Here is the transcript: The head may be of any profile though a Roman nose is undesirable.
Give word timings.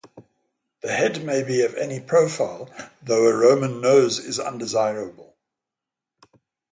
The 0.81 0.91
head 0.91 1.23
may 1.23 1.43
be 1.43 1.61
of 1.61 1.75
any 1.75 1.99
profile 1.99 2.71
though 3.03 3.27
a 3.27 3.37
Roman 3.37 3.81
nose 3.81 4.17
is 4.17 4.39
undesirable. 4.39 5.35